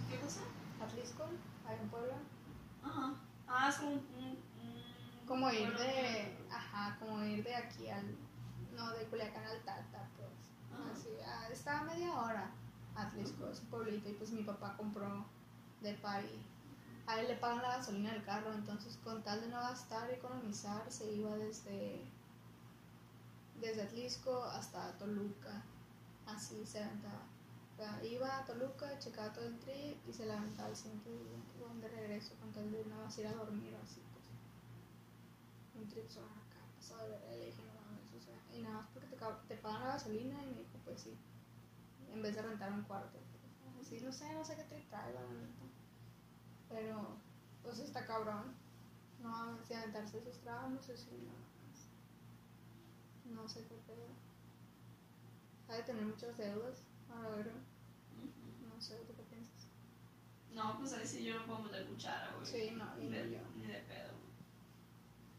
[0.09, 0.39] ¿Qué cosa?
[0.81, 1.23] Atlisco,
[1.67, 2.15] ahí en Puebla.
[2.81, 3.13] Ajá.
[3.47, 3.97] Ah, es como un...
[4.17, 8.15] un- un- Como ir de, ajá, como ir de aquí al,
[8.73, 10.31] no, de Culiacán al Tata, pues.
[10.73, 10.91] Ajá.
[10.93, 12.51] Así, ah, está a media hora.
[12.95, 15.25] Atlisco, es un pueblito, y pues mi papá compró
[15.81, 16.41] de pari.
[17.07, 20.15] A él le pagan la gasolina del carro, entonces con tal de no gastar y
[20.15, 22.01] economizar, se iba desde,
[23.61, 25.63] desde Atlisco hasta Toluca.
[26.25, 27.27] Así se aventaba.
[28.03, 31.37] Iba a Toluca, checaba todo el trip y se levantaba el siguiente día.
[31.81, 34.25] De regreso con tal de no vas a ir a dormir o así, pues.
[35.75, 38.77] Un trip sobre acá, pasado de verga, y le no mames, o sea, y nada
[38.77, 41.17] más porque te, pagan la gasolina y me dijo, pues sí,
[42.11, 43.19] en vez de rentar un cuarto.
[43.19, 45.03] pues, Así, no sé, no sé qué trip la.
[46.69, 47.17] Pero,
[47.63, 48.53] pues está cabrón.
[49.21, 51.45] No, si aventarse esos tramos, así, no.
[53.33, 54.07] No sé qué pedo.
[55.67, 57.51] Ha de tener muchas deudas, a ver,
[58.75, 59.67] no sé, ¿tú qué piensas?
[60.53, 62.45] No, pues ahí sí yo no puedo meter cuchara, güey.
[62.45, 63.39] Sí, no, ni ni de, yo.
[63.55, 64.13] ni de pedo.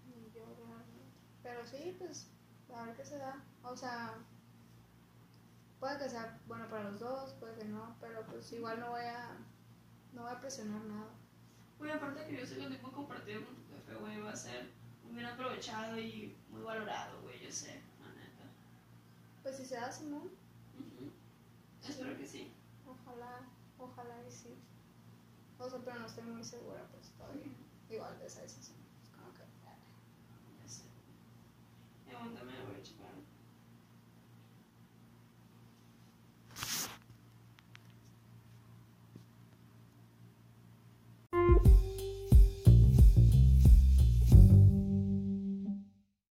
[0.07, 1.07] Ni yo realmente.
[1.43, 2.29] Pero sí, pues,
[2.75, 3.45] a ver qué se da.
[3.63, 4.19] O sea,
[5.79, 9.03] puede que sea bueno para los dos, puede que no, pero pues igual no voy
[9.05, 9.37] a,
[10.13, 11.11] no voy a presionar nada.
[11.79, 14.37] Güey, aparte que yo sé que el tiempo compartido con tu jefe, güey, va a
[14.37, 14.71] ser
[15.05, 18.45] muy bien aprovechado y muy valorado, güey, yo sé, la neta.
[19.43, 20.31] Pues si se da Simón,
[20.79, 21.11] Ujú.
[21.87, 22.51] Espero que sí.
[22.87, 23.41] ojalá,
[23.79, 24.55] ojalá y sí.
[25.59, 27.53] O sea, pero no estoy muy segura, pues todavía.
[27.89, 28.77] Igual de esa decisión.
[29.03, 29.43] Es como que.
[30.63, 30.83] Ya sé.
[32.11, 32.53] Y aguántame,
[32.83, 32.96] chupar.